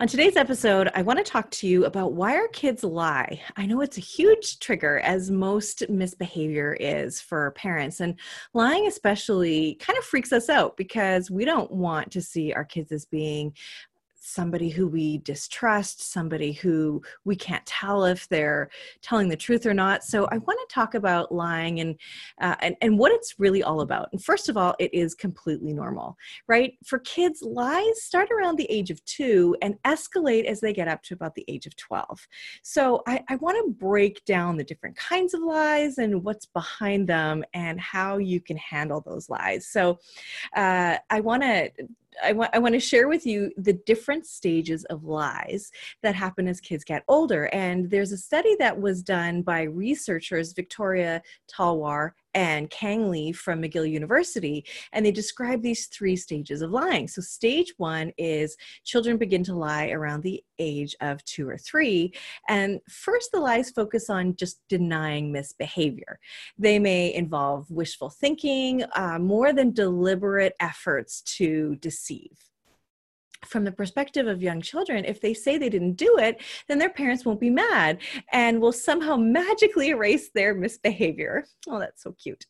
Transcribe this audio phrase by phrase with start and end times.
[0.00, 3.38] On today's episode, I want to talk to you about why our kids lie.
[3.58, 8.18] I know it's a huge trigger, as most misbehavior is for parents, and
[8.54, 12.92] lying especially kind of freaks us out because we don't want to see our kids
[12.92, 13.52] as being
[14.20, 18.70] somebody who we distrust, somebody who we can't tell if they're
[19.02, 20.04] telling the truth or not.
[20.04, 21.98] So I want to talk about lying and,
[22.40, 24.08] uh, and and what it's really all about.
[24.12, 26.16] And first of all, it is completely normal,
[26.46, 26.74] right?
[26.84, 31.02] For kids, lies start around the age of two and escalate as they get up
[31.04, 32.26] to about the age of 12.
[32.62, 37.08] So I, I want to break down the different kinds of lies and what's behind
[37.08, 39.66] them and how you can handle those lies.
[39.66, 39.98] So
[40.56, 41.70] uh, I want to
[42.22, 45.70] I want I want to share with you the different stages of lies
[46.02, 47.44] that happen as kids get older.
[47.52, 53.62] And there's a study that was done by researchers Victoria Talwar and Kang Lee from
[53.62, 57.08] McGill University, and they describe these three stages of lying.
[57.08, 62.12] So, stage one is children begin to lie around the age of two or three.
[62.48, 66.18] And first, the lies focus on just denying misbehavior.
[66.58, 72.49] They may involve wishful thinking uh, more than deliberate efforts to deceive
[73.44, 76.90] from the perspective of young children, if they say they didn't do it, then their
[76.90, 77.98] parents won't be mad
[78.32, 81.44] and will somehow magically erase their misbehavior.
[81.68, 82.44] Oh, that's so cute.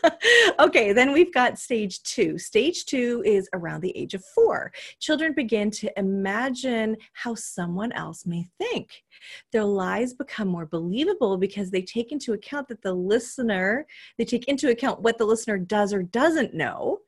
[0.58, 2.38] okay, then we've got stage two.
[2.38, 4.72] Stage two is around the age of four.
[5.00, 9.04] Children begin to imagine how someone else may think.
[9.52, 13.86] Their lies become more believable because they take into account that the listener,
[14.18, 17.00] they take into account what the listener does or doesn't know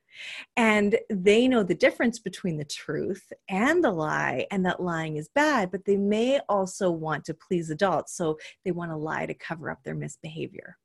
[0.57, 5.29] and they know the difference between the truth and the lie, and that lying is
[5.35, 8.17] bad, but they may also want to please adults.
[8.17, 10.77] So they want to lie to cover up their misbehavior.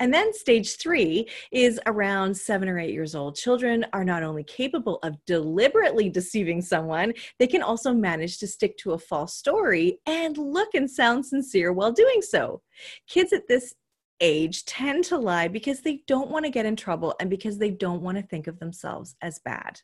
[0.00, 3.36] And then stage three is around seven or eight years old.
[3.36, 8.76] Children are not only capable of deliberately deceiving someone, they can also manage to stick
[8.78, 12.60] to a false story and look and sound sincere while doing so.
[13.06, 13.74] Kids at this
[14.22, 17.70] age tend to lie because they don't want to get in trouble and because they
[17.70, 19.80] don't want to think of themselves as bad.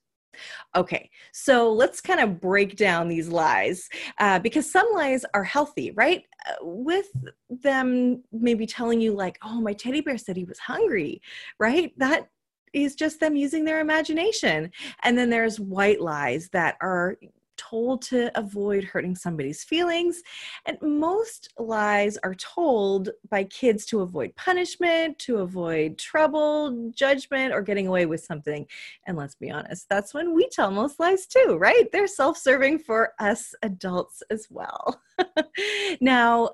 [0.77, 3.89] Okay, so let's kind of break down these lies
[4.19, 6.23] uh, because some lies are healthy, right?
[6.49, 7.09] Uh, with
[7.49, 11.21] them maybe telling you, like, oh, my teddy bear said he was hungry,
[11.59, 11.93] right?
[11.97, 12.29] That
[12.73, 14.71] is just them using their imagination.
[15.03, 17.17] And then there's white lies that are
[17.59, 20.23] told to avoid hurting somebody's feelings.
[20.67, 27.61] And most lies are told by kids to avoid punishment, to avoid trouble, judgment, or
[27.61, 28.67] getting away with something.
[29.07, 31.91] And let's be honest, that's when we tell most lies too, right?
[31.93, 35.01] They're self serving for us adults as well.
[36.01, 36.51] now,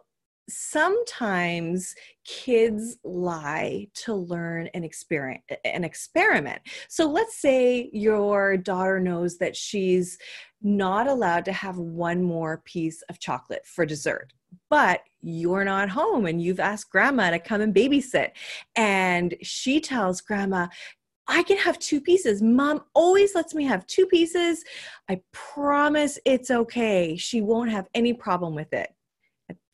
[0.48, 1.94] sometimes
[2.24, 9.56] kids lie to learn an experiment an experiment so let's say your daughter knows that
[9.56, 10.18] she's
[10.62, 14.32] not allowed to have one more piece of chocolate for dessert
[14.68, 18.30] but you're not home and you've asked grandma to come and babysit
[18.76, 20.66] and she tells grandma
[21.26, 22.42] I can have two pieces.
[22.42, 24.62] Mom always lets me have two pieces.
[25.08, 27.16] I promise it's okay.
[27.16, 28.93] She won't have any problem with it.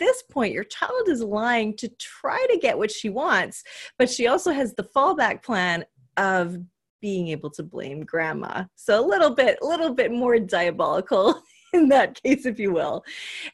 [0.01, 3.63] This point, your child is lying to try to get what she wants,
[3.99, 5.85] but she also has the fallback plan
[6.17, 6.57] of
[7.03, 8.65] being able to blame grandma.
[8.77, 11.43] So a little bit, a little bit more diabolical
[11.75, 13.05] in that case, if you will.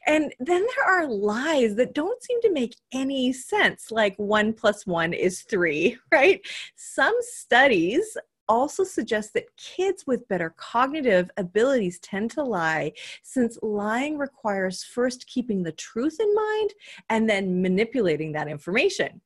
[0.05, 4.87] And then there are lies that don't seem to make any sense, like one plus
[4.87, 6.39] one is three, right?
[6.75, 8.17] Some studies
[8.49, 12.91] also suggests that kids with better cognitive abilities tend to lie
[13.23, 16.73] since lying requires first keeping the truth in mind
[17.09, 19.21] and then manipulating that information.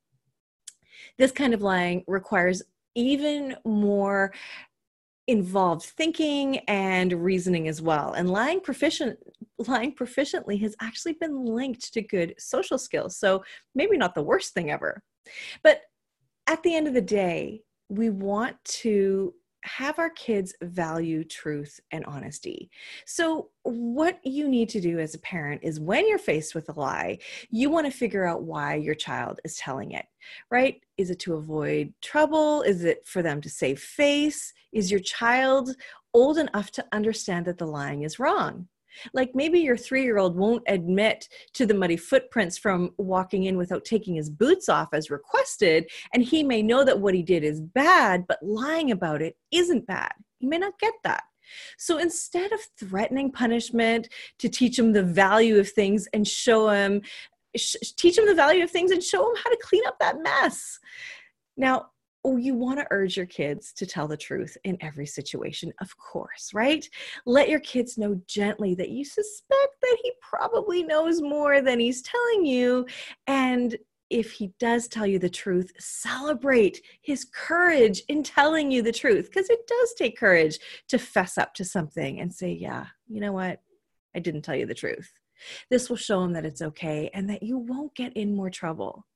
[1.18, 2.62] This kind of lying requires
[2.94, 4.32] even more
[5.28, 9.16] involved thinking and reasoning as well and lying proficient
[9.68, 13.42] lying proficiently has actually been linked to good social skills so
[13.76, 15.00] maybe not the worst thing ever
[15.62, 15.82] but
[16.48, 17.62] at the end of the day
[17.92, 19.34] we want to
[19.64, 22.70] have our kids value truth and honesty.
[23.04, 26.72] So, what you need to do as a parent is when you're faced with a
[26.72, 27.18] lie,
[27.50, 30.06] you want to figure out why your child is telling it,
[30.50, 30.80] right?
[30.96, 32.62] Is it to avoid trouble?
[32.62, 34.52] Is it for them to save face?
[34.72, 35.76] Is your child
[36.14, 38.68] old enough to understand that the lying is wrong?
[39.12, 43.56] Like maybe your three year old won't admit to the muddy footprints from walking in
[43.56, 47.44] without taking his boots off as requested, and he may know that what he did
[47.44, 50.12] is bad, but lying about it isn't bad.
[50.38, 51.24] He may not get that.
[51.78, 54.08] So instead of threatening punishment
[54.38, 57.02] to teach him the value of things and show him,
[57.56, 60.22] sh- teach him the value of things and show him how to clean up that
[60.22, 60.78] mess.
[61.56, 61.91] Now,
[62.24, 65.96] oh, you want to urge your kids to tell the truth in every situation, of
[65.96, 66.88] course, right?
[67.26, 72.02] Let your kids know gently that you suspect that he probably knows more than he's
[72.02, 72.86] telling you.
[73.26, 73.76] And
[74.08, 79.26] if he does tell you the truth, celebrate his courage in telling you the truth,
[79.26, 80.58] because it does take courage
[80.88, 83.60] to fess up to something and say, Yeah, you know what?
[84.14, 85.10] I didn't tell you the truth.
[85.70, 89.06] This will show him that it's okay and that you won't get in more trouble.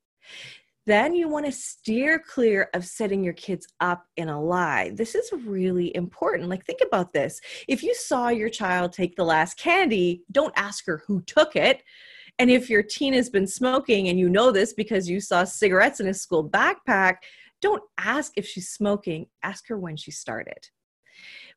[0.87, 4.93] Then you want to steer clear of setting your kids up in a lie.
[4.95, 6.49] This is really important.
[6.49, 7.41] Like, think about this.
[7.67, 11.83] If you saw your child take the last candy, don't ask her who took it.
[12.39, 15.99] And if your teen has been smoking and you know this because you saw cigarettes
[15.99, 17.17] in his school backpack,
[17.61, 20.69] don't ask if she's smoking, ask her when she started.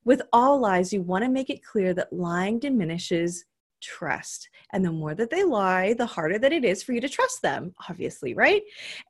[0.06, 3.46] With all lies, you want to make it clear that lying diminishes
[3.82, 4.50] trust.
[4.74, 7.42] And the more that they lie, the harder that it is for you to trust
[7.42, 8.62] them, obviously, right?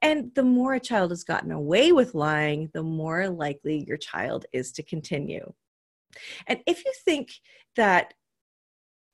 [0.02, 4.46] And the more a child has gotten away with lying, the more likely your child
[4.54, 5.54] is to continue.
[6.48, 7.32] And if you think
[7.76, 8.14] that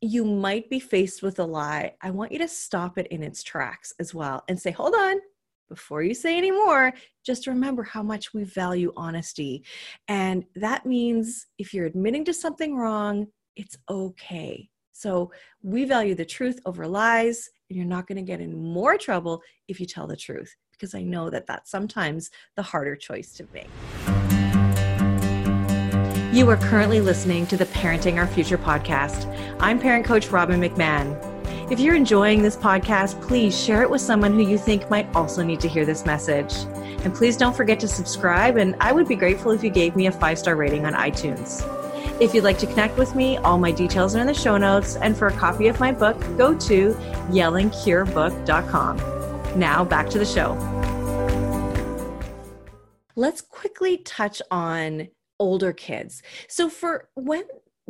[0.01, 3.43] you might be faced with a lie, I want you to stop it in its
[3.43, 5.17] tracks as well and say, hold on,
[5.69, 6.93] before you say any more,
[7.25, 9.63] just remember how much we value honesty.
[10.07, 14.69] And that means if you're admitting to something wrong, it's okay.
[14.95, 15.29] So
[15.61, 19.41] we value the truth over lies, and you're not going to get in more trouble
[19.67, 23.45] if you tell the truth, because I know that that's sometimes the harder choice to
[23.53, 23.67] make.
[26.33, 29.27] You are currently listening to the Parenting Our Future podcast.
[29.59, 31.21] I'm parent coach Robbin McManne.
[31.69, 35.43] If you're enjoying this podcast, please share it with someone who you think might also
[35.43, 36.53] need to hear this message.
[37.03, 40.07] And please don't forget to subscribe, and I would be grateful if you gave me
[40.07, 41.74] a five star rating on iTunes.
[42.17, 44.95] If you'd like to connect with me, all my details are in the show notes.
[44.95, 46.93] And for a copy of my book, go to
[47.29, 49.59] yellingcurebook.com.
[49.59, 50.53] Now back to the show.
[53.17, 55.09] Let's quickly touch on
[55.39, 56.23] older kids.
[56.47, 57.43] So, for when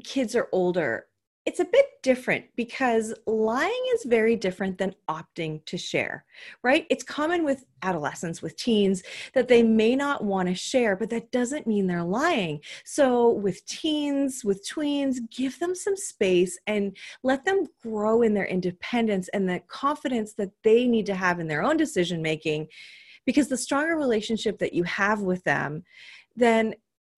[0.03, 1.05] kids are older,
[1.45, 6.25] it's a bit different because lying is very different than opting to share,
[6.63, 6.87] right?
[6.89, 9.03] It's common with adolescents, with teens,
[9.33, 12.61] that they may not want to share, but that doesn't mean they're lying.
[12.83, 18.47] So, with teens, with tweens, give them some space and let them grow in their
[18.47, 22.67] independence and the confidence that they need to have in their own decision making.
[23.23, 25.83] Because the stronger relationship that you have with them,
[26.35, 26.75] then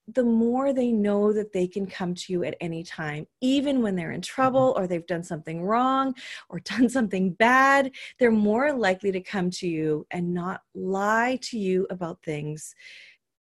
[0.07, 3.95] the more they know that they can come to you at any time, even when
[3.95, 4.35] they're in mm-hmm.
[4.35, 6.15] trouble or they've done something wrong
[6.49, 11.57] or done something bad, they're more likely to come to you and not lie to
[11.57, 12.73] you about things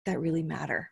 [0.07, 0.91] that really matter.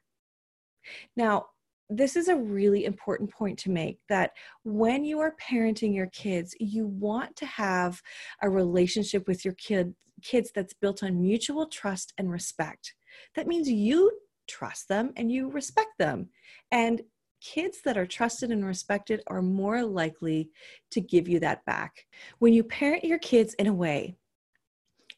[1.17, 1.46] Now,
[1.88, 4.31] this is a really important point to make that
[4.62, 8.00] when you are parenting your kids, you want to have
[8.43, 12.94] a relationship with your kid, kids that's built on mutual trust and respect.
[13.34, 14.12] That means you
[14.50, 16.29] trust them and you respect them.
[16.70, 17.02] And
[17.41, 20.51] kids that are trusted and respected are more likely
[20.91, 22.06] to give you that back.
[22.39, 24.17] When you parent your kids in a way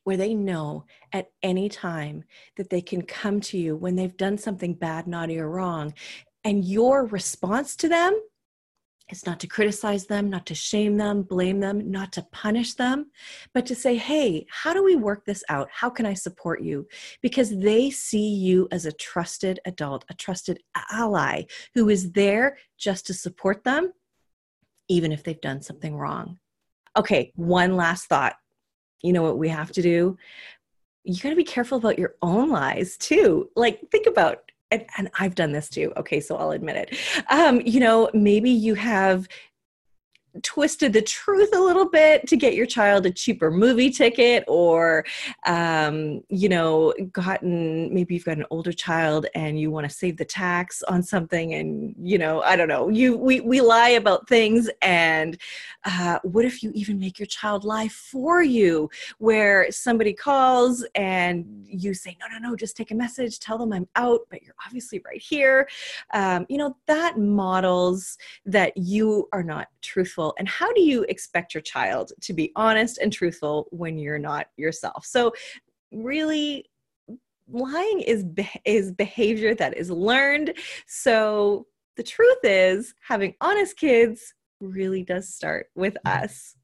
[0.04, 2.24] where they know at any time
[2.56, 5.94] that they can come to you when they've done something bad, naughty, or wrong,
[6.44, 8.20] and your response to them
[9.10, 13.10] is not to criticize them, not to shame them, blame them, not to punish them,
[13.52, 15.68] but to say, hey, how do we work this out?
[15.72, 16.86] How can I support you?
[17.20, 21.42] Because they see you as a trusted adult, a trusted ally
[21.74, 23.92] who is there just to support them,
[24.88, 26.38] even if they've done something wrong.
[26.96, 28.36] Okay, one last thought.
[29.02, 30.16] You know what we have to do?
[31.04, 33.50] You got to be careful about your own lies too.
[33.56, 35.92] Like, think about and, and I've done this too.
[35.96, 36.98] Okay, so I'll admit it.
[37.30, 39.28] Um, you know, maybe you have
[40.42, 45.04] twisted the truth a little bit to get your child a cheaper movie ticket or
[45.46, 50.16] um, you know gotten maybe you've got an older child and you want to save
[50.16, 54.26] the tax on something and you know i don't know you we, we lie about
[54.28, 55.38] things and
[55.84, 58.88] uh, what if you even make your child lie for you?
[59.18, 63.72] Where somebody calls and you say no no no just take a message tell them
[63.72, 65.68] i'm out but you're obviously right here.
[66.12, 71.04] Um, you know that models that you are not truthful truthful and how do you
[71.08, 75.04] expect your child to be honest and truthful when you're not yourself?
[75.04, 75.32] So
[75.90, 76.66] really
[77.48, 78.24] lying is
[78.64, 80.54] is behavior that is learned.
[80.86, 86.56] So the truth is having honest kids really does start with us.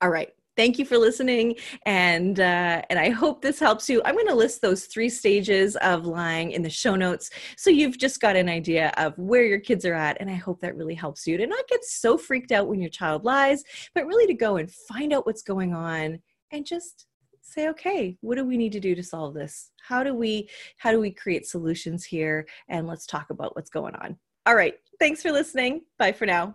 [0.00, 4.02] All right thank you for listening and uh, and i hope this helps you.
[4.04, 7.98] I'm going to list those three stages of lying in the show notes so you've
[7.98, 10.94] just got an idea of where your kids are at and i hope that really
[10.94, 13.62] helps you to not get so freaked out when your child lies
[13.94, 16.18] but really to go and find out what's going on
[16.52, 17.06] and just
[17.42, 19.70] say okay what do we need to do to solve this?
[19.80, 20.48] How do we
[20.78, 22.46] how do we create solutions here?
[22.68, 24.18] And let's talk about what's going on.
[24.46, 24.74] All right.
[24.98, 25.82] Thanks for listening.
[25.98, 26.54] Bye for now